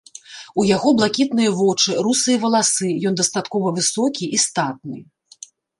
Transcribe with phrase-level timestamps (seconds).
[0.61, 4.97] У яго блакітныя вочы, русыя валасы, ён дастаткова высокі і статны.